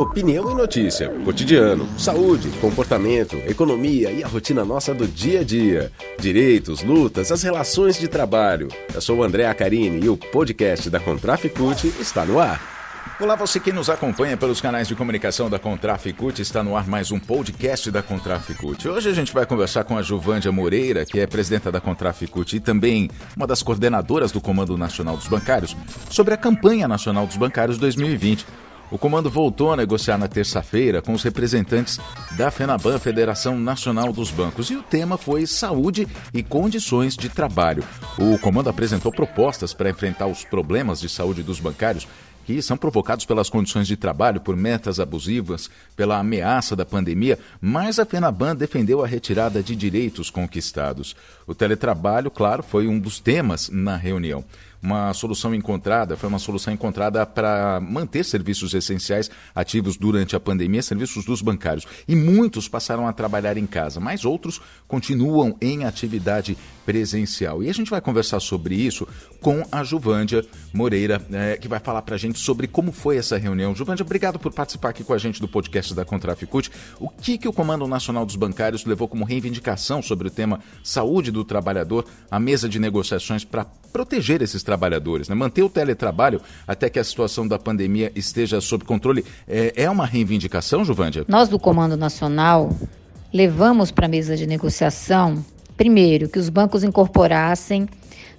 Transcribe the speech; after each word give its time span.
Opinião 0.00 0.50
e 0.50 0.54
notícia, 0.54 1.10
cotidiano, 1.26 1.86
saúde, 1.98 2.48
comportamento, 2.58 3.36
economia 3.46 4.10
e 4.10 4.24
a 4.24 4.26
rotina 4.26 4.64
nossa 4.64 4.94
do 4.94 5.06
dia 5.06 5.40
a 5.40 5.44
dia. 5.44 5.92
Direitos, 6.18 6.82
lutas, 6.82 7.30
as 7.30 7.42
relações 7.42 7.98
de 7.98 8.08
trabalho. 8.08 8.68
Eu 8.94 9.00
sou 9.02 9.18
o 9.18 9.22
André 9.22 9.46
Acarini 9.46 10.02
e 10.02 10.08
o 10.08 10.16
podcast 10.16 10.88
da 10.88 10.98
Contraficute 10.98 11.88
está 12.00 12.24
no 12.24 12.40
ar. 12.40 12.80
Olá, 13.20 13.36
você 13.36 13.60
que 13.60 13.70
nos 13.70 13.90
acompanha 13.90 14.38
pelos 14.38 14.62
canais 14.62 14.88
de 14.88 14.94
comunicação 14.94 15.50
da 15.50 15.58
Contraficute, 15.58 16.40
está 16.40 16.62
no 16.62 16.74
ar 16.74 16.88
mais 16.88 17.12
um 17.12 17.20
podcast 17.20 17.90
da 17.90 18.02
Contraficute. 18.02 18.88
Hoje 18.88 19.10
a 19.10 19.12
gente 19.12 19.34
vai 19.34 19.44
conversar 19.44 19.84
com 19.84 19.98
a 19.98 20.02
Juvândia 20.02 20.50
Moreira, 20.50 21.04
que 21.04 21.20
é 21.20 21.26
presidenta 21.26 21.70
da 21.70 21.78
Contraficute 21.78 22.56
e 22.56 22.60
também 22.60 23.10
uma 23.36 23.46
das 23.46 23.62
coordenadoras 23.62 24.32
do 24.32 24.40
Comando 24.40 24.78
Nacional 24.78 25.18
dos 25.18 25.28
Bancários, 25.28 25.76
sobre 26.08 26.32
a 26.32 26.38
campanha 26.38 26.88
nacional 26.88 27.26
dos 27.26 27.36
bancários 27.36 27.76
2020. 27.76 28.46
O 28.90 28.98
comando 28.98 29.30
voltou 29.30 29.72
a 29.72 29.76
negociar 29.76 30.18
na 30.18 30.26
terça-feira 30.26 31.00
com 31.00 31.12
os 31.12 31.22
representantes 31.22 32.00
da 32.36 32.50
FENABAN, 32.50 32.98
Federação 32.98 33.56
Nacional 33.56 34.12
dos 34.12 34.32
Bancos, 34.32 34.68
e 34.68 34.74
o 34.74 34.82
tema 34.82 35.16
foi 35.16 35.46
saúde 35.46 36.08
e 36.34 36.42
condições 36.42 37.16
de 37.16 37.28
trabalho. 37.28 37.84
O 38.18 38.36
comando 38.40 38.68
apresentou 38.68 39.12
propostas 39.12 39.72
para 39.72 39.90
enfrentar 39.90 40.26
os 40.26 40.44
problemas 40.44 41.00
de 41.00 41.08
saúde 41.08 41.44
dos 41.44 41.60
bancários 41.60 42.08
que 42.44 42.60
são 42.60 42.76
provocados 42.76 43.24
pelas 43.24 43.48
condições 43.48 43.86
de 43.86 43.96
trabalho, 43.96 44.40
por 44.40 44.56
metas 44.56 44.98
abusivas, 44.98 45.70
pela 45.94 46.18
ameaça 46.18 46.74
da 46.74 46.84
pandemia, 46.84 47.38
mas 47.60 48.00
a 48.00 48.04
FENABAN 48.04 48.56
defendeu 48.56 49.04
a 49.04 49.06
retirada 49.06 49.62
de 49.62 49.76
direitos 49.76 50.30
conquistados. 50.30 51.14
O 51.46 51.54
teletrabalho, 51.54 52.28
claro, 52.28 52.64
foi 52.64 52.88
um 52.88 52.98
dos 52.98 53.20
temas 53.20 53.68
na 53.68 53.94
reunião 53.94 54.44
uma 54.82 55.12
solução 55.12 55.54
encontrada, 55.54 56.16
foi 56.16 56.28
uma 56.28 56.38
solução 56.38 56.72
encontrada 56.72 57.24
para 57.26 57.80
manter 57.80 58.24
serviços 58.24 58.72
essenciais 58.72 59.30
ativos 59.54 59.96
durante 59.96 60.34
a 60.34 60.40
pandemia, 60.40 60.82
serviços 60.82 61.24
dos 61.24 61.42
bancários. 61.42 61.86
E 62.08 62.16
muitos 62.16 62.68
passaram 62.68 63.06
a 63.06 63.12
trabalhar 63.12 63.56
em 63.56 63.66
casa, 63.66 64.00
mas 64.00 64.24
outros 64.24 64.60
continuam 64.88 65.56
em 65.60 65.84
atividade 65.84 66.56
presencial. 66.84 67.62
E 67.62 67.68
a 67.68 67.74
gente 67.74 67.90
vai 67.90 68.00
conversar 68.00 68.40
sobre 68.40 68.74
isso 68.74 69.06
com 69.40 69.64
a 69.70 69.84
Juvândia 69.84 70.44
Moreira, 70.72 71.20
é, 71.30 71.56
que 71.56 71.68
vai 71.68 71.78
falar 71.78 72.02
para 72.02 72.14
a 72.14 72.18
gente 72.18 72.38
sobre 72.38 72.66
como 72.66 72.90
foi 72.90 73.16
essa 73.16 73.36
reunião. 73.36 73.74
Juvândia, 73.74 74.04
obrigado 74.04 74.38
por 74.38 74.52
participar 74.52 74.90
aqui 74.90 75.04
com 75.04 75.12
a 75.12 75.18
gente 75.18 75.40
do 75.40 75.48
podcast 75.48 75.94
da 75.94 76.04
Contraficute. 76.04 76.70
O 76.98 77.08
que, 77.08 77.38
que 77.38 77.48
o 77.48 77.52
Comando 77.52 77.86
Nacional 77.86 78.26
dos 78.26 78.36
Bancários 78.36 78.84
levou 78.84 79.06
como 79.06 79.24
reivindicação 79.24 80.02
sobre 80.02 80.28
o 80.28 80.30
tema 80.30 80.60
saúde 80.82 81.30
do 81.30 81.44
trabalhador 81.44 82.06
à 82.30 82.40
mesa 82.40 82.68
de 82.68 82.78
negociações 82.78 83.44
para 83.44 83.64
proteger 83.92 84.42
esses 84.42 84.62
trabalhadores, 84.70 85.28
né? 85.28 85.34
manter 85.34 85.64
o 85.64 85.68
teletrabalho 85.68 86.40
até 86.64 86.88
que 86.88 87.00
a 87.00 87.02
situação 87.02 87.48
da 87.48 87.58
pandemia 87.58 88.12
esteja 88.14 88.60
sob 88.60 88.84
controle. 88.84 89.24
É, 89.48 89.72
é 89.74 89.90
uma 89.90 90.06
reivindicação, 90.06 90.84
Juvândia? 90.84 91.24
Nós 91.26 91.48
do 91.48 91.58
Comando 91.58 91.96
Nacional 91.96 92.70
levamos 93.32 93.90
para 93.90 94.06
a 94.06 94.08
mesa 94.08 94.36
de 94.36 94.46
negociação, 94.46 95.44
primeiro, 95.76 96.28
que 96.28 96.38
os 96.38 96.48
bancos 96.48 96.84
incorporassem 96.84 97.88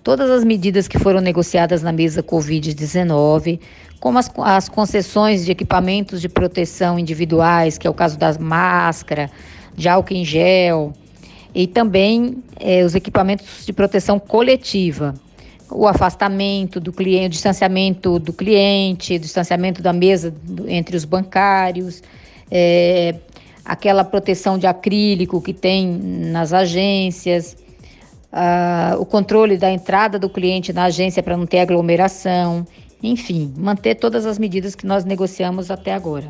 todas 0.01 0.29
as 0.29 0.45
medidas 0.45 0.87
que 0.87 0.97
foram 0.97 1.19
negociadas 1.19 1.83
na 1.83 1.91
mesa 1.91 2.23
Covid-19, 2.23 3.59
como 3.99 4.17
as, 4.17 4.31
as, 4.37 4.69
concessões 4.69 5.45
de 5.45 5.51
equipamentos 5.51 6.21
de 6.21 6.29
proteção 6.29 6.97
individuais, 6.97 7.77
que 7.77 7.85
é 7.85 7.89
o 7.89 7.93
caso 7.93 8.17
das 8.17 8.37
máscaras, 8.37 9.29
de 9.75 9.89
álcool 9.89 10.13
em 10.13 10.23
gel, 10.23 10.93
e 11.53 11.67
também 11.67 12.37
eh, 12.57 12.85
os 12.85 12.95
equipamentos 12.95 13.65
de 13.65 13.73
proteção 13.73 14.17
coletiva 14.17 15.13
o 15.71 15.87
afastamento 15.87 16.79
do 16.79 16.91
cliente, 16.91 17.27
o 17.27 17.29
distanciamento 17.29 18.19
do 18.19 18.33
cliente, 18.33 19.15
o 19.15 19.19
distanciamento 19.19 19.81
da 19.81 19.93
mesa 19.93 20.33
entre 20.67 20.95
os 20.97 21.05
bancários, 21.05 22.03
é, 22.49 23.15
aquela 23.63 24.03
proteção 24.03 24.57
de 24.57 24.67
acrílico 24.67 25.41
que 25.41 25.53
tem 25.53 25.87
nas 25.87 26.51
agências, 26.51 27.55
o 28.97 29.05
controle 29.05 29.57
da 29.57 29.69
entrada 29.71 30.17
do 30.17 30.29
cliente 30.29 30.71
na 30.71 30.85
agência 30.85 31.21
para 31.21 31.35
não 31.35 31.45
ter 31.45 31.59
aglomeração, 31.59 32.65
enfim, 33.03 33.53
manter 33.57 33.95
todas 33.95 34.25
as 34.25 34.39
medidas 34.39 34.73
que 34.75 34.85
nós 34.85 35.03
negociamos 35.03 35.69
até 35.69 35.93
agora. 35.93 36.29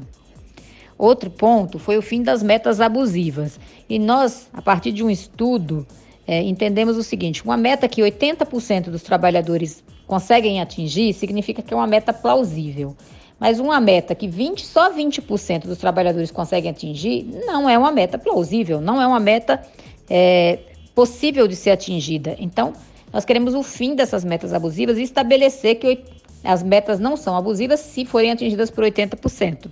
Outro 0.97 1.29
ponto 1.29 1.79
foi 1.79 1.97
o 1.97 2.01
fim 2.01 2.21
das 2.23 2.43
metas 2.43 2.79
abusivas. 2.79 3.59
E 3.89 3.97
nós, 3.97 4.47
a 4.53 4.61
partir 4.61 4.91
de 4.91 5.03
um 5.03 5.09
estudo, 5.09 5.85
é, 6.27 6.41
entendemos 6.41 6.97
o 6.97 7.03
seguinte: 7.03 7.43
uma 7.43 7.57
meta 7.57 7.87
que 7.87 8.01
80% 8.01 8.89
dos 8.89 9.01
trabalhadores 9.01 9.83
conseguem 10.07 10.61
atingir 10.61 11.13
significa 11.13 11.61
que 11.61 11.73
é 11.73 11.77
uma 11.77 11.87
meta 11.87 12.13
plausível. 12.13 12.95
Mas 13.39 13.59
uma 13.59 13.81
meta 13.81 14.13
que 14.13 14.27
20, 14.27 14.63
só 14.63 14.93
20% 14.93 15.61
dos 15.65 15.79
trabalhadores 15.79 16.29
conseguem 16.29 16.69
atingir 16.69 17.23
não 17.45 17.67
é 17.67 17.75
uma 17.75 17.91
meta 17.91 18.17
plausível, 18.19 18.79
não 18.79 19.01
é 19.01 19.07
uma 19.07 19.19
meta 19.19 19.59
é, 20.07 20.59
possível 20.93 21.47
de 21.47 21.55
ser 21.55 21.71
atingida. 21.71 22.35
Então, 22.37 22.73
nós 23.11 23.25
queremos 23.25 23.55
o 23.55 23.63
fim 23.63 23.95
dessas 23.95 24.23
metas 24.23 24.53
abusivas 24.53 24.97
e 24.97 25.01
estabelecer 25.01 25.75
que 25.75 26.03
as 26.43 26.61
metas 26.61 26.99
não 26.99 27.17
são 27.17 27.35
abusivas 27.35 27.79
se 27.79 28.05
forem 28.05 28.31
atingidas 28.31 28.69
por 28.69 28.83
80% 28.83 29.69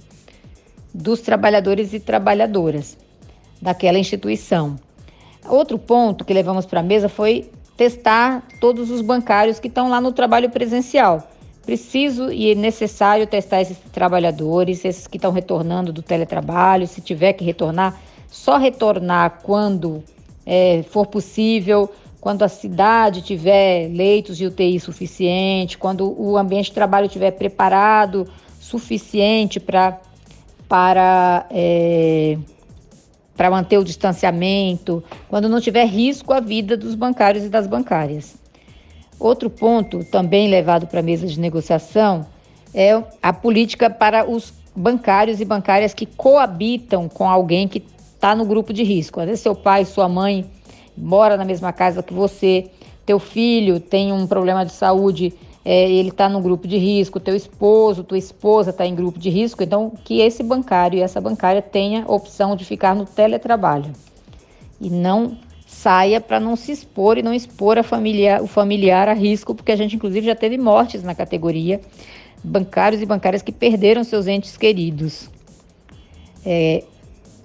dos 0.94 1.22
trabalhadores 1.22 1.94
e 1.94 2.00
trabalhadoras 2.00 2.98
daquela 3.62 4.00
instituição. 4.00 4.80
Outro 5.48 5.78
ponto 5.80 6.26
que 6.26 6.34
levamos 6.34 6.66
para 6.66 6.80
a 6.80 6.84
mesa 6.84 7.08
foi 7.08 7.50
testar 7.78 8.46
todos 8.60 8.92
os 8.92 9.02
bancários 9.02 9.60
que 9.60 9.68
estão 9.68 9.90
lá 9.90 10.02
no 10.02 10.12
trabalho 10.12 10.50
presencial. 10.50 11.28
Preciso 11.66 12.32
e 12.32 12.52
é 12.52 12.56
necessário 12.56 13.26
testar 13.28 13.62
esses 13.62 13.78
trabalhadores, 13.92 14.84
esses 14.84 15.08
que 15.08 15.18
estão 15.18 15.32
retornando 15.32 15.94
do 15.94 16.02
teletrabalho, 16.02 16.88
se 16.88 17.00
tiver 17.00 17.34
que 17.34 17.46
retornar, 17.46 18.00
só 18.28 18.58
retornar 18.58 19.40
quando 19.44 20.04
é, 20.46 20.84
for 20.90 21.06
possível, 21.06 21.90
quando 22.20 22.44
a 22.44 22.50
cidade 22.50 23.22
tiver 23.22 23.88
leitos 23.88 24.38
de 24.38 24.46
UTI 24.46 24.80
suficiente, 24.80 25.78
quando 25.78 26.14
o 26.20 26.38
ambiente 26.38 26.66
de 26.66 26.74
trabalho 26.74 27.06
estiver 27.06 27.32
preparado 27.32 28.28
suficiente 28.60 29.60
pra, 29.60 30.00
para 30.68 31.46
é, 31.50 32.38
para 33.40 33.50
manter 33.50 33.78
o 33.78 33.86
distanciamento, 33.86 35.02
quando 35.30 35.48
não 35.48 35.62
tiver 35.62 35.86
risco 35.86 36.34
à 36.34 36.42
vida 36.42 36.76
dos 36.76 36.94
bancários 36.94 37.46
e 37.46 37.48
das 37.48 37.68
bancárias. 37.68 38.36
Outro 39.18 39.50
ponto 39.50 40.04
também 40.04 40.50
levado 40.50 40.88
para 40.88 41.00
a 41.00 41.02
mesa 41.02 41.26
de 41.26 41.40
negociação 41.40 42.26
é 42.74 43.02
a 43.24 43.32
política 43.32 43.90
para 43.90 44.30
os 44.30 44.52
bancários 44.76 45.40
e 45.40 45.46
bancárias 45.46 45.94
que 45.94 46.06
coabitam 46.06 47.08
com 47.08 47.30
alguém 47.30 47.66
que 47.66 47.82
está 48.14 48.36
no 48.36 48.44
grupo 48.44 48.74
de 48.74 48.84
risco. 48.84 49.22
Às 49.22 49.28
vezes 49.28 49.40
seu 49.40 49.56
pai, 49.56 49.86
sua 49.86 50.10
mãe 50.10 50.46
mora 50.98 51.38
na 51.38 51.46
mesma 51.46 51.72
casa 51.72 52.04
que 52.04 52.14
você, 52.14 52.70
teu 53.06 53.20
filho 53.20 53.80
tem 53.80 54.12
um 54.12 54.28
problema 54.28 54.66
de 54.66 54.74
saúde 54.74 55.34
é, 55.64 55.90
ele 55.90 56.10
está 56.10 56.30
no 56.30 56.42
grupo 56.42 56.68
de 56.68 56.78
risco, 56.78 57.20
teu 57.20 57.36
esposo, 57.36 58.04
tua 58.04 58.18
esposa 58.18 58.70
está 58.70 58.86
em 58.86 58.96
grupo 58.96 59.20
de 59.20 59.30
risco, 59.30 59.62
então 59.62 59.92
que 60.04 60.22
esse 60.22 60.42
bancário 60.42 60.98
e 60.98 61.02
essa 61.02 61.20
bancária 61.20 61.62
tenha 61.62 62.06
opção 62.08 62.56
de 62.56 62.64
ficar 62.64 62.96
no 62.96 63.06
teletrabalho. 63.06 63.92
E 64.80 64.90
não 64.90 65.38
saia 65.68 66.20
para 66.20 66.40
não 66.40 66.56
se 66.56 66.72
expor 66.72 67.18
e 67.18 67.22
não 67.22 67.34
expor 67.34 67.82
familiar, 67.84 68.42
o 68.42 68.48
familiar 68.48 69.08
a 69.08 69.14
risco, 69.14 69.54
porque 69.54 69.72
a 69.72 69.76
gente 69.76 69.96
inclusive 69.96 70.26
já 70.26 70.36
teve 70.36 70.58
mortes 70.58 71.04
na 71.04 71.14
categoria, 71.14 71.82
bancários 72.44 73.02
e 73.02 73.06
bancárias 73.06 73.42
que 73.42 73.52
perderam 73.52 74.04
seus 74.04 74.28
entes 74.28 74.56
queridos. 74.58 75.30
É, 76.46 76.84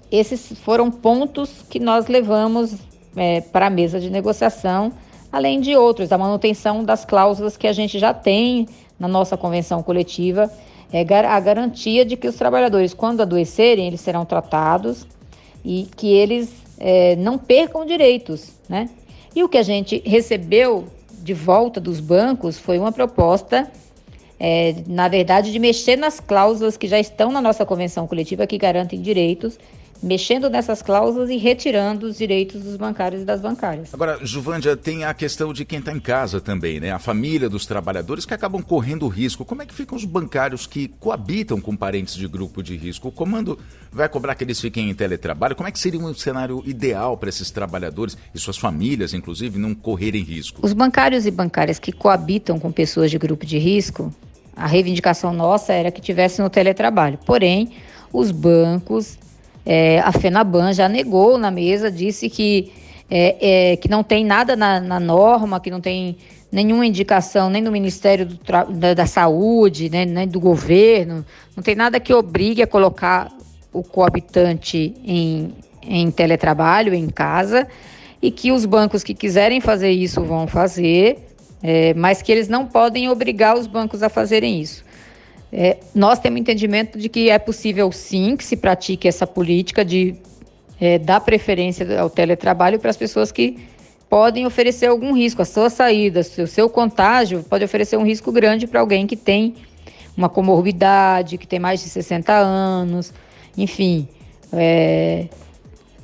esses 0.09 0.57
foram 0.59 0.89
pontos 0.89 1.63
que 1.69 1.79
nós 1.79 2.07
levamos 2.07 2.75
é, 3.15 3.41
para 3.41 3.67
a 3.67 3.69
mesa 3.69 3.99
de 3.99 4.09
negociação 4.09 4.91
além 5.35 5.59
de 5.59 5.75
outros, 5.75 6.13
a 6.13 6.17
manutenção 6.17 6.81
das 6.81 7.03
cláusulas 7.03 7.57
que 7.57 7.67
a 7.67 7.73
gente 7.73 7.99
já 7.99 8.13
tem 8.13 8.69
na 8.97 9.05
nossa 9.05 9.35
convenção 9.35 9.83
coletiva, 9.83 10.49
é 10.93 11.01
a 11.01 11.39
garantia 11.41 12.05
de 12.05 12.15
que 12.15 12.25
os 12.25 12.35
trabalhadores, 12.35 12.93
quando 12.93 13.19
adoecerem, 13.19 13.85
eles 13.85 13.99
serão 13.99 14.23
tratados 14.23 15.05
e 15.65 15.89
que 15.97 16.07
eles 16.13 16.53
é, 16.79 17.17
não 17.17 17.37
percam 17.37 17.85
direitos, 17.85 18.53
né? 18.69 18.89
E 19.35 19.43
o 19.43 19.49
que 19.49 19.57
a 19.57 19.61
gente 19.61 20.01
recebeu 20.05 20.85
de 21.21 21.33
volta 21.33 21.81
dos 21.81 21.99
bancos 21.99 22.57
foi 22.57 22.79
uma 22.79 22.93
proposta, 22.93 23.69
é, 24.39 24.73
na 24.87 25.09
verdade, 25.09 25.51
de 25.51 25.59
mexer 25.59 25.97
nas 25.97 26.17
cláusulas 26.17 26.77
que 26.77 26.87
já 26.87 26.97
estão 26.97 27.29
na 27.29 27.41
nossa 27.41 27.65
convenção 27.65 28.07
coletiva 28.07 28.47
que 28.47 28.57
garantem 28.57 29.01
direitos 29.01 29.59
mexendo 30.05 30.51
nessas 30.51 30.83
cláusulas 30.83 31.31
e 31.31 31.37
retirando 31.37 32.05
os 32.05 32.17
direitos 32.17 32.61
dos 32.61 32.77
bancários 32.77 33.23
e 33.23 33.25
das 33.25 33.41
bancárias. 33.41 33.91
Agora, 33.91 34.19
Juvândia, 34.21 34.77
tem 34.77 35.03
a 35.03 35.13
questão 35.15 35.51
de 35.51 35.65
quem 35.65 35.79
está 35.79 35.91
em 35.91 35.99
casa 35.99 36.39
também, 36.39 36.79
né? 36.79 36.91
A 36.91 36.99
família 36.99 37.49
dos 37.49 37.65
trabalhadores 37.65 38.23
que 38.23 38.33
acabam 38.33 38.61
correndo 38.61 39.07
risco. 39.07 39.43
Como 39.43 39.63
é 39.63 39.65
que 39.65 39.73
ficam 39.73 39.97
os 39.97 40.05
bancários 40.05 40.67
que 40.67 40.87
coabitam 40.87 41.59
com 41.59 41.75
parentes 41.75 42.13
de 42.15 42.27
grupo 42.27 42.61
de 42.61 42.77
risco? 42.77 43.07
O 43.07 43.11
comando 43.11 43.57
vai 43.91 44.07
cobrar 44.07 44.35
que 44.35 44.43
eles 44.43 44.61
fiquem 44.61 44.91
em 44.91 44.93
teletrabalho? 44.93 45.55
Como 45.55 45.67
é 45.67 45.71
que 45.71 45.79
seria 45.79 45.99
um 45.99 46.13
cenário 46.13 46.61
ideal 46.67 47.17
para 47.17 47.29
esses 47.29 47.49
trabalhadores 47.49 48.15
e 48.33 48.37
suas 48.37 48.57
famílias, 48.57 49.11
inclusive, 49.11 49.57
não 49.57 49.73
correrem 49.73 50.21
risco? 50.21 50.63
Os 50.63 50.71
bancários 50.71 51.25
e 51.25 51.31
bancárias 51.31 51.79
que 51.79 51.91
coabitam 51.91 52.59
com 52.59 52.71
pessoas 52.71 53.09
de 53.09 53.17
grupo 53.17 53.43
de 53.43 53.57
risco, 53.57 54.13
a 54.55 54.67
reivindicação 54.67 55.33
nossa 55.33 55.73
era 55.73 55.89
que 55.89 55.99
tivessem 55.99 56.43
no 56.43 56.49
teletrabalho. 56.49 57.17
Porém, 57.25 57.71
os 58.13 58.29
bancos, 58.29 59.17
é, 59.65 59.99
a 59.99 60.11
FENABAN 60.11 60.73
já 60.73 60.87
negou 60.87 61.37
na 61.37 61.49
mesa, 61.49 61.89
disse 61.89 62.29
que, 62.29 62.71
é, 63.09 63.71
é, 63.71 63.77
que 63.77 63.89
não 63.89 64.03
tem 64.03 64.23
nada 64.23 64.55
na, 64.55 64.79
na, 64.79 64.99
norma, 64.99 65.59
que 65.59 65.71
não 65.71 65.81
tem 65.81 66.17
nenhuma 66.51 66.85
indicação 66.85 67.49
nem 67.49 67.63
do 67.63 67.71
Ministério 67.71 68.27
do 68.27 68.39
da, 68.69 68.93
da, 68.93 69.05
Saúde, 69.07 69.89
né, 69.89 70.05
nem 70.05 70.27
do 70.27 70.39
governo, 70.39 71.25
não 71.55 71.63
tem 71.63 71.75
nada 71.75 71.99
que 71.99 72.13
obrigue 72.13 72.61
a 72.61 72.67
colocar 72.67 73.31
o 73.73 73.81
coabitante 73.81 74.93
em, 75.03 75.51
em 75.81 76.11
teletrabalho, 76.11 76.93
em 76.93 77.09
casa, 77.09 77.67
e 78.21 78.29
que 78.29 78.51
os 78.51 78.65
bancos 78.65 79.03
que 79.03 79.13
quiserem 79.13 79.59
fazer 79.59 79.91
isso 79.91 80.23
vão 80.23 80.47
fazer, 80.47 81.27
é, 81.61 81.93
mas 81.95 82.21
que 82.21 82.31
eles 82.31 82.47
não 82.47 82.67
podem 82.67 83.09
obrigar 83.09 83.57
os 83.57 83.65
bancos 83.65 84.03
a 84.03 84.09
fazerem 84.09 84.61
isso. 84.61 84.84
É, 85.51 85.77
nós 85.93 86.19
temos 86.19 86.39
entendimento 86.39 86.97
de 86.97 87.07
que 87.07 87.29
é 87.29 87.39
possível 87.39 87.91
sim 87.91 88.35
que 88.35 88.43
se 88.43 88.57
pratique 88.57 89.07
essa 89.07 89.25
política 89.25 89.85
de 89.85 90.15
é, 90.79 90.99
dar 90.99 91.21
preferência 91.21 91.99
ao 91.99 92.09
teletrabalho 92.09 92.79
para 92.79 92.89
as 92.89 92.97
pessoas 92.97 93.31
que 93.31 93.57
podem 94.09 94.45
oferecer 94.45 94.87
algum 94.87 95.13
risco. 95.13 95.41
A 95.41 95.45
sua 95.45 95.69
saída, 95.69 96.21
o 96.21 96.47
seu 96.47 96.69
contágio 96.69 97.43
pode 97.43 97.63
oferecer 97.63 97.97
um 97.97 98.05
risco 98.05 98.31
grande 98.31 98.67
para 98.67 98.79
alguém 98.79 99.07
que 99.07 99.15
tem 99.15 99.55
uma 100.17 100.29
comorbidade, 100.29 101.37
que 101.37 101.47
tem 101.47 101.59
mais 101.59 101.81
de 101.81 101.89
60 101.89 102.31
anos, 102.33 103.13
enfim. 103.57 104.07
É, 104.53 105.27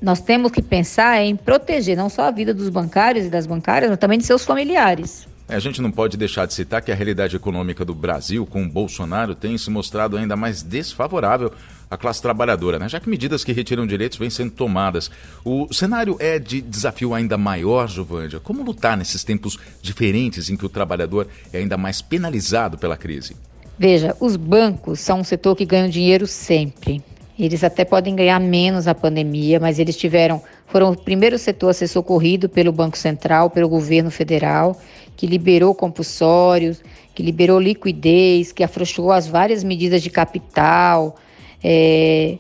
nós 0.02 0.20
temos 0.20 0.52
que 0.52 0.62
pensar 0.62 1.22
em 1.22 1.36
proteger 1.36 1.96
não 1.96 2.10
só 2.10 2.24
a 2.24 2.32
vida 2.32 2.54
dos 2.54 2.70
bancários 2.70 3.26
e 3.26 3.30
das 3.30 3.46
bancárias, 3.46 3.90
mas 3.90 4.00
também 4.00 4.18
de 4.18 4.26
seus 4.26 4.44
familiares. 4.44 5.28
É, 5.52 5.56
a 5.56 5.60
gente 5.60 5.82
não 5.82 5.92
pode 5.92 6.16
deixar 6.16 6.46
de 6.46 6.54
citar 6.54 6.82
que 6.82 6.94
a 6.94 6.96
realidade 6.96 7.36
econômica 7.36 7.84
do 7.84 7.94
Brasil 7.94 8.46
com 8.46 8.64
o 8.64 8.70
Bolsonaro 8.70 9.36
tem 9.36 9.58
se 9.58 9.70
mostrado 9.70 10.16
ainda 10.16 10.34
mais 10.34 10.64
desfavorável 10.64 11.52
à 11.90 11.98
classe 11.98 12.22
trabalhadora, 12.22 12.80
né? 12.80 12.88
já 12.88 13.02
que 13.02 13.10
medidas 13.10 13.44
que 13.44 13.52
retiram 13.52 13.86
direitos 13.86 14.18
vêm 14.18 14.30
sendo 14.30 14.52
tomadas. 14.52 15.12
O 15.44 15.68
cenário 15.74 16.16
é 16.22 16.40
de 16.40 16.62
desafio 16.62 17.14
ainda 17.14 17.38
maior, 17.38 17.90
Jovândia. 17.90 18.40
Como 18.40 18.64
lutar 18.64 18.96
nesses 18.96 19.26
tempos 19.26 19.60
diferentes 19.82 20.50
em 20.50 20.56
que 20.56 20.66
o 20.66 20.70
trabalhador 20.70 21.28
é 21.52 21.58
ainda 21.58 21.76
mais 21.76 22.02
penalizado 22.02 22.78
pela 22.78 22.96
crise? 22.96 23.36
Veja, 23.78 24.16
os 24.22 24.38
bancos 24.38 25.02
são 25.02 25.20
um 25.20 25.24
setor 25.24 25.58
que 25.58 25.66
ganha 25.66 25.90
dinheiro 25.90 26.28
sempre. 26.28 27.04
Eles 27.40 27.64
até 27.64 27.84
podem 27.86 28.16
ganhar 28.16 28.40
menos 28.40 28.88
a 28.88 28.94
pandemia, 28.94 29.60
mas 29.60 29.80
eles 29.80 29.96
tiveram, 29.96 30.42
foram 30.68 30.92
o 30.92 30.98
primeiro 30.98 31.38
setor 31.38 31.70
a 31.70 31.74
ser 31.74 31.88
socorrido 31.88 32.50
pelo 32.50 32.72
Banco 32.72 32.98
Central, 32.98 33.50
pelo 33.50 33.68
governo 33.70 34.12
federal, 34.12 34.80
que 35.16 35.26
liberou 35.26 35.74
compulsórios, 35.74 36.82
que 37.16 37.24
liberou 37.24 37.60
liquidez, 37.60 38.52
que 38.52 38.64
afrouxou 38.64 39.12
as 39.12 39.28
várias 39.28 39.64
medidas 39.64 40.02
de 40.02 40.10
capital. 40.10 41.16
É, 41.64 42.38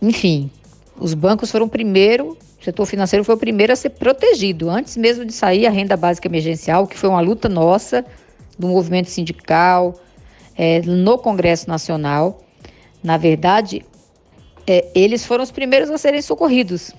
enfim, 0.00 0.50
os 0.98 1.14
bancos 1.14 1.50
foram 1.50 1.66
o 1.66 1.68
primeiro, 1.68 2.36
o 2.60 2.64
setor 2.64 2.86
financeiro 2.86 3.24
foi 3.24 3.34
o 3.34 3.38
primeiro 3.38 3.72
a 3.72 3.76
ser 3.76 3.90
protegido, 3.90 4.70
antes 4.70 4.96
mesmo 4.96 5.24
de 5.24 5.32
sair 5.32 5.66
a 5.66 5.70
renda 5.70 5.96
básica 5.96 6.28
emergencial, 6.28 6.86
que 6.86 6.98
foi 6.98 7.08
uma 7.08 7.20
luta 7.20 7.48
nossa, 7.48 8.04
do 8.58 8.68
movimento 8.68 9.10
sindical, 9.10 9.94
é, 10.56 10.80
no 10.82 11.18
Congresso 11.18 11.68
Nacional. 11.68 12.40
Na 13.02 13.16
verdade, 13.16 13.84
é, 14.66 14.86
eles 14.94 15.24
foram 15.24 15.44
os 15.44 15.50
primeiros 15.50 15.90
a 15.90 15.98
serem 15.98 16.22
socorridos. 16.22 16.92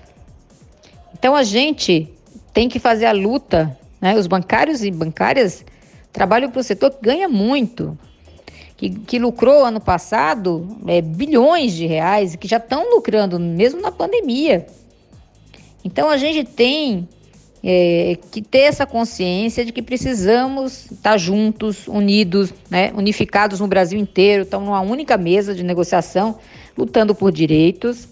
Então 1.14 1.36
a 1.36 1.44
gente 1.44 2.12
tem 2.54 2.70
que 2.70 2.80
fazer 2.80 3.06
a 3.06 3.12
luta, 3.12 3.78
né? 4.00 4.16
Os 4.16 4.28
bancários 4.28 4.84
e 4.84 4.92
bancárias 4.92 5.66
trabalham 6.12 6.50
para 6.50 6.62
o 6.62 6.64
setor 6.64 6.92
que 6.92 7.02
ganha 7.02 7.28
muito, 7.28 7.98
que, 8.78 8.90
que 8.90 9.20
lucrou 9.20 9.66
ano 9.66 9.82
passado 9.82 10.78
é, 10.88 11.02
bilhões 11.02 11.74
de 11.74 11.86
reais 11.86 12.36
que 12.36 12.48
já 12.48 12.58
estão 12.58 12.90
lucrando 12.94 13.40
mesmo 13.40 13.82
na 13.82 13.92
pandemia. 13.92 14.68
Então 15.84 16.10
a 16.10 16.18
gente 16.18 16.44
tem 16.44 17.08
é, 17.68 18.20
que 18.30 18.44
ter 18.44 18.60
essa 18.60 18.86
consciência 18.86 19.66
de 19.66 19.72
que 19.72 19.82
precisamos 19.82 20.92
estar 20.92 21.18
juntos, 21.18 21.88
unidos, 21.88 22.54
né, 22.70 22.94
unificados 22.96 23.60
no 23.60 23.68
Brasil 23.68 23.98
inteiro, 23.98 24.44
estamos 24.44 24.68
numa 24.68 24.82
única 24.82 25.18
mesa 25.18 25.56
de 25.56 25.64
negociação 25.64 26.38
lutando 26.78 27.16
por 27.16 27.32
direitos, 27.32 28.08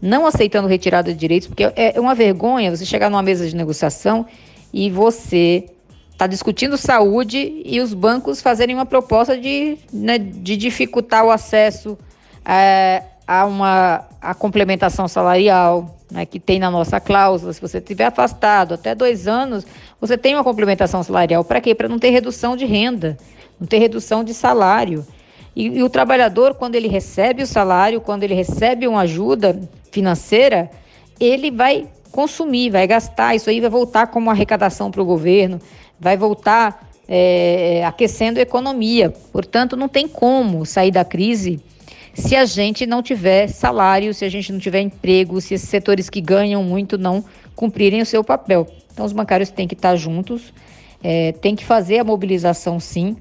não 0.00 0.26
aceitando 0.26 0.68
retirada 0.68 1.10
de 1.10 1.18
direitos, 1.18 1.48
porque 1.48 1.72
é 1.74 1.98
uma 1.98 2.14
vergonha 2.14 2.70
você 2.70 2.84
chegar 2.84 3.08
numa 3.08 3.22
mesa 3.22 3.48
de 3.48 3.56
negociação 3.56 4.26
e 4.70 4.90
você 4.90 5.64
está 6.10 6.26
discutindo 6.26 6.76
saúde 6.76 7.62
e 7.64 7.80
os 7.80 7.94
bancos 7.94 8.42
fazerem 8.42 8.74
uma 8.74 8.84
proposta 8.84 9.38
de, 9.38 9.78
né, 9.90 10.18
de 10.18 10.54
dificultar 10.54 11.24
o 11.24 11.30
acesso 11.30 11.96
é, 12.44 13.04
a 13.26 13.44
uma 13.44 14.04
a 14.20 14.34
complementação 14.34 15.08
salarial 15.08 15.98
né, 16.10 16.24
que 16.24 16.38
tem 16.38 16.60
na 16.60 16.70
nossa 16.70 17.00
cláusula. 17.00 17.52
Se 17.52 17.60
você 17.60 17.78
estiver 17.78 18.04
afastado 18.04 18.74
até 18.74 18.94
dois 18.94 19.26
anos, 19.26 19.66
você 20.00 20.16
tem 20.16 20.34
uma 20.34 20.44
complementação 20.44 21.02
salarial. 21.02 21.42
Para 21.42 21.60
quê? 21.60 21.74
Para 21.74 21.88
não 21.88 21.98
ter 21.98 22.10
redução 22.10 22.56
de 22.56 22.64
renda, 22.64 23.16
não 23.58 23.66
ter 23.66 23.78
redução 23.78 24.22
de 24.22 24.32
salário. 24.32 25.04
E, 25.56 25.66
e, 25.66 25.82
o 25.82 25.90
trabalhador, 25.90 26.54
quando 26.54 26.76
ele 26.76 26.88
recebe 26.88 27.42
o 27.42 27.46
salário, 27.46 28.00
quando 28.00 28.22
ele 28.22 28.34
recebe 28.34 28.86
uma 28.86 29.00
ajuda 29.00 29.58
financeira, 29.90 30.70
ele 31.18 31.50
vai 31.50 31.88
consumir, 32.10 32.70
vai 32.70 32.86
gastar. 32.86 33.34
Isso 33.34 33.50
aí 33.50 33.60
vai 33.60 33.70
voltar 33.70 34.06
como 34.06 34.30
arrecadação 34.30 34.90
para 34.90 35.02
o 35.02 35.04
governo, 35.04 35.60
vai 35.98 36.16
voltar 36.16 36.88
é, 37.08 37.84
aquecendo 37.84 38.38
a 38.38 38.42
economia. 38.42 39.12
Portanto, 39.32 39.76
não 39.76 39.88
tem 39.88 40.06
como 40.06 40.64
sair 40.64 40.90
da 40.90 41.04
crise 41.04 41.60
se 42.14 42.36
a 42.36 42.44
gente 42.44 42.86
não 42.86 43.02
tiver 43.02 43.48
salário, 43.48 44.12
se 44.12 44.24
a 44.24 44.28
gente 44.28 44.52
não 44.52 44.58
tiver 44.58 44.80
emprego, 44.80 45.40
se 45.40 45.54
esses 45.54 45.68
setores 45.68 46.10
que 46.10 46.20
ganham 46.20 46.62
muito 46.62 46.98
não 46.98 47.24
cumprirem 47.54 48.02
o 48.02 48.06
seu 48.06 48.22
papel. 48.22 48.66
Então, 48.92 49.04
os 49.04 49.12
bancários 49.12 49.50
têm 49.50 49.66
que 49.66 49.74
estar 49.74 49.96
juntos, 49.96 50.52
é, 51.02 51.32
tem 51.32 51.56
que 51.56 51.64
fazer 51.64 51.98
a 51.98 52.04
mobilização 52.04 52.78
sim, 52.78 53.16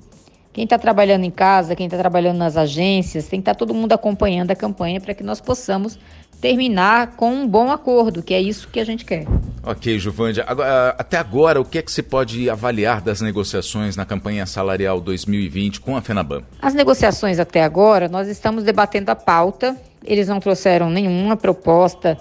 quem 0.54 0.66
está 0.66 0.78
trabalhando 0.78 1.24
em 1.24 1.32
casa, 1.32 1.76
quem 1.76 1.86
está 1.86 1.98
trabalhando 1.98 2.38
nas 2.38 2.58
agências, 2.58 3.28
tem 3.28 3.40
que 3.40 3.44
estar 3.44 3.54
tá 3.54 3.58
todo 3.58 3.74
mundo 3.74 3.94
acompanhando 3.94 4.52
a 4.52 4.56
campanha 4.56 5.00
para 5.00 5.14
que 5.14 5.24
nós 5.24 5.40
possamos 5.40 5.98
terminar 6.42 7.16
com 7.16 7.32
um 7.32 7.48
bom 7.48 7.72
acordo, 7.72 8.24
que 8.24 8.34
é 8.34 8.42
isso 8.42 8.68
que 8.68 8.80
a 8.80 8.84
gente 8.84 9.06
quer. 9.06 9.26
Ok, 9.64 10.00
Juvândia. 10.00 10.44
Agora, 10.48 10.96
até 10.98 11.18
agora, 11.18 11.62
o 11.62 11.64
que 11.64 11.78
é 11.78 11.82
que 11.84 11.92
se 11.92 12.02
pode 12.02 12.50
avaliar 12.50 13.00
das 13.00 13.22
negociações 13.22 13.96
na 13.96 14.06
campanha 14.06 14.48
salarial 14.48 15.00
2020 15.00 15.80
com 15.80 15.96
a 15.96 16.02
FENABAN? 16.02 16.42
As 16.60 16.74
negociações 16.74 17.38
até 17.38 17.64
agora, 17.64 18.10
nós 18.10 18.28
estamos 18.28 18.64
debatendo 18.64 19.12
a 19.12 19.16
pauta. 19.16 19.78
Eles 20.04 20.28
não 20.28 20.40
trouxeram 20.40 20.90
nenhuma 20.90 21.38
proposta 21.38 22.18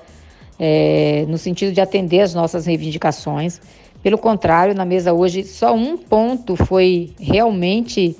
é, 0.58 1.24
no 1.26 1.38
sentido 1.38 1.72
de 1.72 1.80
atender 1.80 2.20
as 2.20 2.34
nossas 2.34 2.66
reivindicações. 2.66 3.58
Pelo 4.02 4.18
contrário, 4.18 4.74
na 4.74 4.84
mesa 4.84 5.14
hoje, 5.14 5.44
só 5.44 5.74
um 5.74 5.96
ponto 5.96 6.56
foi 6.56 7.14
realmente 7.18 8.14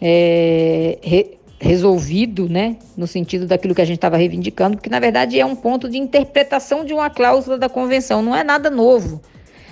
é, 0.00 0.98
re, 1.02 1.38
resolvido, 1.60 2.48
né, 2.48 2.76
no 2.96 3.06
sentido 3.06 3.46
daquilo 3.46 3.74
que 3.74 3.82
a 3.82 3.84
gente 3.84 3.98
estava 3.98 4.16
reivindicando, 4.16 4.78
porque 4.78 4.88
na 4.88 4.98
verdade 4.98 5.38
é 5.38 5.44
um 5.44 5.54
ponto 5.54 5.90
de 5.90 5.98
interpretação 5.98 6.84
de 6.84 6.94
uma 6.94 7.10
cláusula 7.10 7.58
da 7.58 7.68
convenção, 7.68 8.22
não 8.22 8.34
é 8.34 8.42
nada 8.42 8.70
novo. 8.70 9.20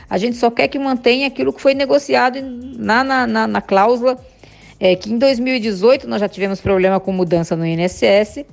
A 0.08 0.18
gente 0.18 0.36
só 0.36 0.50
quer 0.50 0.68
que 0.68 0.78
mantenha 0.78 1.26
aquilo 1.26 1.52
que 1.52 1.60
foi 1.60 1.72
negociado 1.74 2.38
na, 2.42 3.02
na, 3.02 3.26
na, 3.26 3.46
na 3.46 3.62
cláusula, 3.62 4.18
é, 4.78 4.94
que 4.94 5.10
em 5.10 5.18
2018 5.18 6.06
nós 6.06 6.20
já 6.20 6.28
tivemos 6.28 6.60
problema 6.60 7.00
com 7.00 7.10
mudança 7.10 7.56
no 7.56 7.66
INSS 7.66 8.44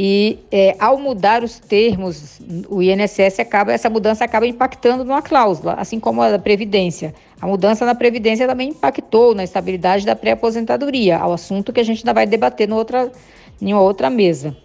e 0.00 0.38
é, 0.52 0.76
ao 0.78 0.96
mudar 0.96 1.42
os 1.42 1.58
termos, 1.58 2.40
o 2.68 2.80
INSS 2.80 3.40
acaba, 3.40 3.72
essa 3.72 3.90
mudança 3.90 4.24
acaba 4.24 4.46
impactando 4.46 5.04
numa 5.04 5.20
cláusula, 5.20 5.74
assim 5.74 5.98
como 5.98 6.22
a 6.22 6.30
da 6.30 6.38
Previdência. 6.38 7.12
A 7.40 7.48
mudança 7.48 7.84
na 7.84 7.96
Previdência 7.96 8.46
também 8.46 8.68
impactou 8.68 9.34
na 9.34 9.42
estabilidade 9.42 10.06
da 10.06 10.14
pré-aposentadoria, 10.14 11.18
ao 11.18 11.32
assunto 11.32 11.72
que 11.72 11.80
a 11.80 11.82
gente 11.82 11.98
ainda 12.02 12.14
vai 12.14 12.28
debater 12.28 12.68
no 12.68 12.76
outra, 12.76 13.10
em 13.60 13.72
uma 13.72 13.82
outra 13.82 14.08
mesa. 14.08 14.56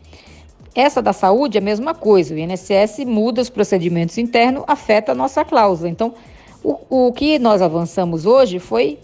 Essa 0.75 1.01
da 1.01 1.13
saúde 1.13 1.57
é 1.57 1.61
a 1.61 1.63
mesma 1.63 1.95
coisa. 1.95 2.35
O 2.35 2.37
INSS 2.37 2.99
muda 3.03 3.41
os 3.41 3.49
procedimentos 3.49 4.19
internos, 4.19 4.63
afeta 4.67 5.13
a 5.13 5.15
nossa 5.15 5.43
cláusula. 5.43 5.89
Então, 5.89 6.13
o, 6.63 7.07
o 7.07 7.11
que 7.11 7.39
nós 7.39 7.59
avançamos 7.59 8.27
hoje 8.27 8.59
foi, 8.59 8.99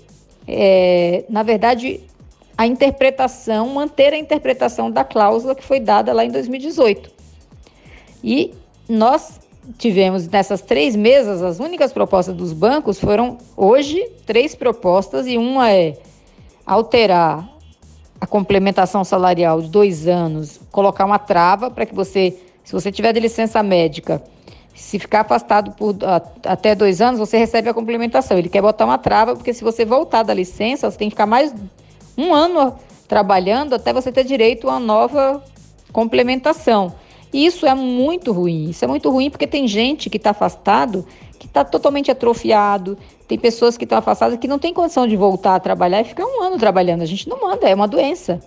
é, 0.48 1.26
na 1.28 1.42
verdade, 1.42 2.02
a 2.60 2.68
interpretação, 2.68 3.70
manter 3.70 4.12
a 4.12 4.18
interpretação 4.18 4.92
da 4.92 5.02
cláusula 5.06 5.56
que 5.56 5.64
foi 5.64 5.80
dada 5.80 6.12
lá 6.12 6.26
em 6.26 6.30
2018. 6.30 7.10
E 8.22 8.54
nós 8.90 9.40
tivemos 9.78 10.28
nessas 10.28 10.62
três 10.62 10.94
mesas, 10.94 11.42
as 11.42 11.62
únicas 11.62 11.94
propostas 11.94 12.36
dos 12.36 12.52
bancos 12.52 13.00
foram 13.00 13.38
hoje 13.56 14.06
três 14.26 14.56
propostas, 14.56 15.26
e 15.26 15.38
uma 15.38 15.72
é 15.72 15.94
alterar 16.66 17.50
a 18.20 18.28
complementação 18.28 19.06
salarial 19.06 19.62
de 19.62 19.70
dois 19.70 20.06
anos, 20.06 20.60
colocar 20.70 21.06
uma 21.06 21.18
trava 21.18 21.72
para 21.72 21.86
que 21.86 21.96
você, 21.96 22.38
se 22.66 22.74
você 22.74 22.92
tiver 22.92 23.14
de 23.14 23.22
licença 23.22 23.64
médica, 23.64 24.22
se 24.76 25.00
ficar 25.00 25.22
afastado 25.22 25.72
por 25.72 25.96
até 26.44 26.76
dois 26.76 27.00
anos, 27.00 27.22
você 27.22 27.38
recebe 27.38 27.70
a 27.70 27.74
complementação. 27.74 28.38
Ele 28.38 28.50
quer 28.50 28.62
botar 28.62 28.84
uma 28.84 28.98
trava, 28.98 29.34
porque 29.34 29.54
se 29.54 29.64
você 29.64 29.86
voltar 29.86 30.24
da 30.24 30.34
licença, 30.34 30.92
você 30.92 30.98
tem 30.98 31.08
que 31.08 31.16
ficar 31.16 31.26
mais 31.26 31.54
um 32.20 32.34
ano 32.34 32.76
trabalhando 33.08 33.74
até 33.74 33.92
você 33.92 34.12
ter 34.12 34.24
direito 34.24 34.68
a 34.68 34.74
uma 34.74 34.80
nova 34.80 35.44
complementação. 35.92 36.94
E 37.32 37.46
isso 37.46 37.66
é 37.66 37.74
muito 37.74 38.32
ruim. 38.32 38.70
Isso 38.70 38.84
é 38.84 38.88
muito 38.88 39.10
ruim 39.10 39.30
porque 39.30 39.48
tem 39.48 39.68
gente 39.68 40.10
que 40.10 40.18
está 40.18 40.32
afastado, 40.32 41.06
que 41.38 41.46
está 41.46 41.64
totalmente 41.64 42.12
atrofiado. 42.12 42.98
Tem 43.28 43.38
pessoas 43.38 43.78
que 43.78 43.84
estão 43.84 43.98
afastadas 43.98 44.38
que 44.40 44.48
não 44.48 44.60
tem 44.60 44.74
condição 44.74 45.08
de 45.08 45.16
voltar 45.16 45.56
a 45.56 45.60
trabalhar 45.60 46.02
e 46.02 46.06
ficar 46.06 46.26
um 46.26 46.42
ano 46.42 46.58
trabalhando. 46.58 47.02
A 47.02 47.06
gente 47.06 47.30
não 47.30 47.40
manda, 47.42 47.70
é 47.70 47.76
uma 47.76 47.88
doença. 47.88 48.40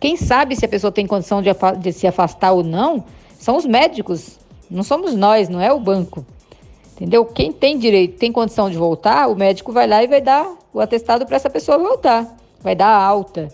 Quem 0.00 0.16
sabe 0.16 0.54
se 0.54 0.64
a 0.64 0.68
pessoa 0.68 0.92
tem 0.92 1.06
condição 1.06 1.42
de, 1.42 1.50
de 1.78 1.92
se 1.92 2.06
afastar 2.06 2.52
ou 2.52 2.62
não 2.62 3.04
são 3.38 3.56
os 3.56 3.64
médicos. 3.64 4.38
Não 4.70 4.82
somos 4.82 5.14
nós, 5.14 5.48
não 5.48 5.60
é 5.60 5.72
o 5.72 5.80
banco. 5.80 6.24
Entendeu? 6.94 7.24
Quem 7.24 7.52
tem 7.52 7.78
direito, 7.78 8.18
tem 8.18 8.32
condição 8.32 8.68
de 8.68 8.76
voltar, 8.76 9.28
o 9.28 9.36
médico 9.36 9.72
vai 9.72 9.86
lá 9.86 10.02
e 10.02 10.08
vai 10.08 10.20
dar 10.20 10.52
o 10.72 10.80
atestado 10.80 11.24
para 11.24 11.36
essa 11.36 11.48
pessoa 11.48 11.78
voltar. 11.78 12.37
Vai 12.60 12.74
dar 12.74 12.88
alta. 12.88 13.48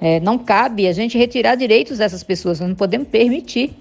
É, 0.00 0.18
não 0.20 0.38
cabe 0.38 0.88
a 0.88 0.92
gente 0.92 1.16
retirar 1.16 1.54
direitos 1.54 1.98
dessas 1.98 2.24
pessoas, 2.24 2.58
nós 2.58 2.68
não 2.68 2.76
podemos 2.76 3.06
permitir 3.08 3.72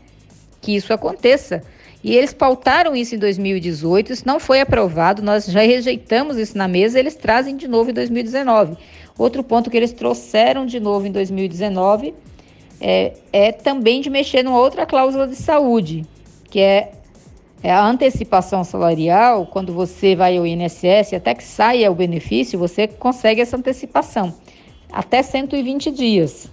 que 0.62 0.76
isso 0.76 0.94
aconteça. 0.94 1.64
E 2.04 2.16
eles 2.16 2.34
pautaram 2.34 2.96
isso 2.96 3.16
em 3.16 3.18
2018, 3.20 4.14
isso 4.14 4.24
não 4.26 4.40
foi 4.40 4.60
aprovado, 4.60 5.22
nós 5.22 5.46
já 5.46 5.62
rejeitamos 5.62 6.38
isso 6.38 6.58
na 6.58 6.68
mesa, 6.68 7.00
eles 7.00 7.16
trazem 7.16 7.56
de 7.56 7.68
novo 7.68 7.92
em 7.92 7.94
2019. 7.94 8.76
Outro 9.18 9.44
ponto 9.44 9.70
que 9.70 9.78
eles 9.78 9.94
trouxeram 9.94 10.66
de 10.66 10.80
novo 10.80 11.06
em 11.06 11.12
2019 11.12 12.14
é, 12.80 13.14
é 13.32 13.52
também 13.52 14.02
de 14.02 14.10
mexer 14.10 14.42
numa 14.42 14.60
outra 14.60 14.86
cláusula 14.86 15.28
de 15.28 15.36
saúde, 15.36 16.04
que 16.50 16.60
é, 16.60 16.92
é 16.92 16.92
a 17.70 17.86
antecipação 17.86 18.64
salarial. 18.64 19.46
Quando 19.46 19.74
você 19.74 20.16
vai 20.16 20.38
ao 20.38 20.48
INSS, 20.48 21.14
até 21.14 21.36
que 21.36 21.44
saia 21.44 21.92
o 21.92 21.96
benefício, 21.96 22.58
você 22.58 22.88
consegue 22.88 23.42
essa 23.42 23.58
antecipação, 23.58 24.34
até 24.92 25.22
120 25.22 25.92
dias. 25.92 26.50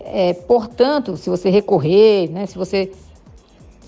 É, 0.00 0.32
portanto, 0.32 1.16
se 1.16 1.28
você 1.28 1.50
recorrer, 1.50 2.30
né, 2.30 2.46
se 2.46 2.56
você 2.56 2.90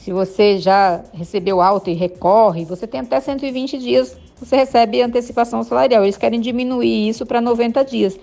se 0.02 0.12
você 0.12 0.58
já 0.58 1.00
recebeu 1.12 1.60
alta 1.60 1.88
e 1.88 1.94
recorre, 1.94 2.64
você 2.64 2.88
tem 2.88 3.00
até 3.00 3.20
120 3.20 3.78
dias, 3.78 4.18
você 4.36 4.56
recebe 4.56 5.00
antecipação 5.00 5.62
salarial. 5.62 6.02
Eles 6.02 6.16
querem 6.16 6.40
diminuir 6.40 7.08
isso 7.08 7.24
para 7.24 7.40
90 7.40 7.84
dias. 7.84 8.18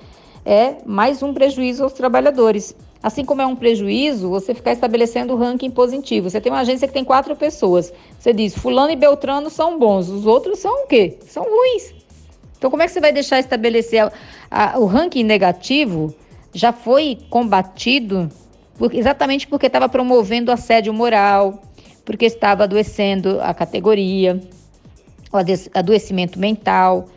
É 0.45 0.75
mais 0.85 1.23
um 1.23 1.33
prejuízo 1.33 1.83
aos 1.83 1.93
trabalhadores. 1.93 2.75
Assim 3.01 3.23
como 3.23 3.41
é 3.41 3.45
um 3.45 3.55
prejuízo 3.55 4.29
você 4.29 4.53
ficar 4.53 4.73
estabelecendo 4.73 5.33
o 5.33 5.37
ranking 5.37 5.71
positivo. 5.71 6.29
Você 6.29 6.41
tem 6.41 6.51
uma 6.51 6.59
agência 6.59 6.87
que 6.87 6.93
tem 6.93 7.03
quatro 7.03 7.33
pessoas. 7.35 7.93
Você 8.19 8.33
diz, 8.33 8.53
fulano 8.53 8.91
e 8.91 8.95
beltrano 8.95 9.49
são 9.49 9.79
bons, 9.79 10.09
os 10.09 10.25
outros 10.25 10.59
são 10.59 10.83
o 10.83 10.87
quê? 10.87 11.17
São 11.25 11.43
ruins. 11.43 11.93
Então 12.57 12.69
como 12.69 12.83
é 12.83 12.85
que 12.85 12.91
você 12.91 12.99
vai 12.99 13.13
deixar 13.13 13.39
estabelecer 13.39 14.03
a, 14.03 14.11
a, 14.51 14.79
o 14.79 14.85
ranking 14.85 15.23
negativo? 15.23 16.13
Já 16.53 16.73
foi 16.73 17.17
combatido 17.29 18.29
por, 18.77 18.93
exatamente 18.93 19.47
porque 19.47 19.67
estava 19.67 19.87
promovendo 19.87 20.51
assédio 20.51 20.93
moral, 20.93 21.61
porque 22.03 22.25
estava 22.25 22.65
adoecendo 22.65 23.39
a 23.41 23.53
categoria, 23.53 24.41
o 25.31 25.37
adoecimento 25.77 26.37
mental. 26.37 27.07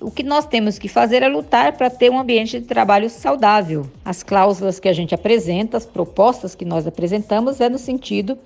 O 0.00 0.10
que 0.10 0.22
nós 0.22 0.46
temos 0.46 0.78
que 0.78 0.88
fazer 0.88 1.22
é 1.22 1.28
lutar 1.28 1.76
para 1.76 1.90
ter 1.90 2.10
um 2.10 2.18
ambiente 2.18 2.58
de 2.58 2.66
trabalho 2.66 3.10
saudável. 3.10 3.86
As 4.02 4.22
cláusulas 4.22 4.80
que 4.80 4.88
a 4.88 4.92
gente 4.94 5.14
apresenta, 5.14 5.76
as 5.76 5.84
propostas 5.84 6.54
que 6.54 6.64
nós 6.64 6.86
apresentamos, 6.86 7.60
é 7.60 7.68
no 7.68 7.78
sentido 7.78 8.38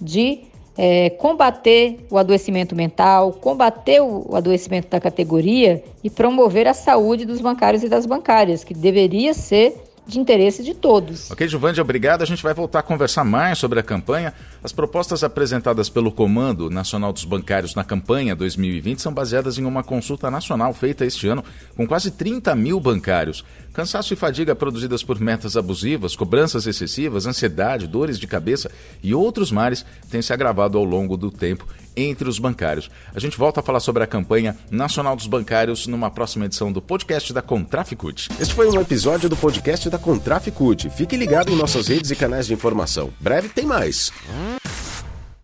de 0.00 0.42
é, 0.78 1.10
combater 1.10 2.06
o 2.10 2.16
adoecimento 2.16 2.76
mental, 2.76 3.32
combater 3.32 4.00
o 4.00 4.36
adoecimento 4.36 4.88
da 4.88 5.00
categoria 5.00 5.82
e 6.02 6.08
promover 6.08 6.68
a 6.68 6.74
saúde 6.74 7.24
dos 7.24 7.40
bancários 7.40 7.82
e 7.82 7.88
das 7.88 8.06
bancárias, 8.06 8.62
que 8.62 8.74
deveria 8.74 9.34
ser 9.34 9.76
de 10.06 10.18
interesse 10.18 10.62
de 10.62 10.74
todos. 10.74 11.30
Ok, 11.30 11.48
Giovanni, 11.48 11.80
obrigado. 11.80 12.22
A 12.22 12.26
gente 12.26 12.42
vai 12.42 12.52
voltar 12.52 12.80
a 12.80 12.82
conversar 12.82 13.24
mais 13.24 13.58
sobre 13.58 13.80
a 13.80 13.82
campanha. 13.82 14.34
As 14.62 14.72
propostas 14.72 15.24
apresentadas 15.24 15.88
pelo 15.88 16.12
Comando 16.12 16.68
Nacional 16.68 17.12
dos 17.12 17.24
Bancários 17.24 17.74
na 17.74 17.84
campanha 17.84 18.36
2020 18.36 19.00
são 19.00 19.12
baseadas 19.12 19.58
em 19.58 19.64
uma 19.64 19.82
consulta 19.82 20.30
nacional 20.30 20.74
feita 20.74 21.04
este 21.04 21.26
ano 21.26 21.44
com 21.76 21.86
quase 21.86 22.10
30 22.10 22.54
mil 22.54 22.78
bancários. 22.78 23.44
Cansaço 23.72 24.12
e 24.12 24.16
fadiga 24.16 24.54
produzidas 24.54 25.02
por 25.02 25.18
metas 25.18 25.56
abusivas, 25.56 26.14
cobranças 26.14 26.66
excessivas, 26.66 27.26
ansiedade, 27.26 27.88
dores 27.88 28.18
de 28.18 28.26
cabeça 28.26 28.70
e 29.02 29.14
outros 29.14 29.50
males 29.50 29.84
têm 30.10 30.22
se 30.22 30.32
agravado 30.32 30.78
ao 30.78 30.84
longo 30.84 31.16
do 31.16 31.30
tempo 31.30 31.66
entre 31.96 32.28
os 32.28 32.38
bancários. 32.38 32.90
A 33.14 33.20
gente 33.20 33.38
volta 33.38 33.60
a 33.60 33.62
falar 33.62 33.80
sobre 33.80 34.02
a 34.02 34.06
campanha 34.06 34.56
nacional 34.70 35.16
dos 35.16 35.26
bancários 35.26 35.86
numa 35.86 36.10
próxima 36.10 36.46
edição 36.46 36.72
do 36.72 36.82
podcast 36.82 37.32
da 37.32 37.42
Contraficute. 37.42 38.28
Este 38.40 38.54
foi 38.54 38.68
um 38.68 38.80
episódio 38.80 39.28
do 39.28 39.36
podcast 39.36 39.88
da 39.94 39.98
Contraficute. 39.98 40.90
Fique 40.90 41.16
ligado 41.16 41.52
em 41.52 41.56
nossas 41.56 41.86
redes 41.86 42.10
e 42.10 42.16
canais 42.16 42.46
de 42.46 42.52
informação. 42.52 43.12
Breve 43.20 43.48
tem 43.48 43.64
mais. 43.64 44.12